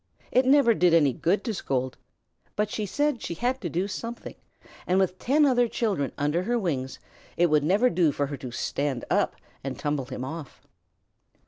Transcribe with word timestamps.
It 0.31 0.47
never 0.47 0.73
did 0.73 0.95
any 0.95 1.13
good 1.13 1.43
to 1.43 1.53
scold, 1.53 1.95
but 2.55 2.71
she 2.71 2.87
said 2.87 3.21
she 3.21 3.35
had 3.35 3.61
to 3.61 3.69
do 3.69 3.87
something, 3.87 4.33
and 4.87 4.97
with 4.97 5.19
ten 5.19 5.45
other 5.45 5.67
children 5.67 6.11
under 6.17 6.41
her 6.41 6.57
wings 6.57 6.97
it 7.37 7.51
would 7.51 7.63
never 7.63 7.87
do 7.87 8.11
for 8.11 8.25
her 8.25 8.37
to 8.37 8.49
stand 8.49 9.05
up 9.11 9.35
and 9.63 9.77
tumble 9.77 10.05
him 10.05 10.25
off. 10.25 10.63